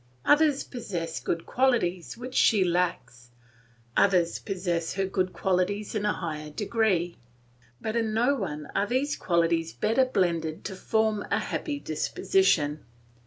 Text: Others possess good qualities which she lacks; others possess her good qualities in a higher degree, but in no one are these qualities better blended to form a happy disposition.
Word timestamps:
Others 0.25 0.63
possess 0.63 1.19
good 1.19 1.45
qualities 1.45 2.17
which 2.17 2.33
she 2.33 2.63
lacks; 2.63 3.29
others 3.95 4.39
possess 4.39 4.95
her 4.95 5.05
good 5.05 5.31
qualities 5.31 5.93
in 5.93 6.07
a 6.07 6.13
higher 6.13 6.49
degree, 6.49 7.19
but 7.79 7.95
in 7.95 8.11
no 8.11 8.33
one 8.33 8.67
are 8.73 8.87
these 8.87 9.15
qualities 9.15 9.73
better 9.73 10.05
blended 10.05 10.65
to 10.65 10.75
form 10.75 11.23
a 11.29 11.37
happy 11.37 11.79
disposition. 11.79 12.83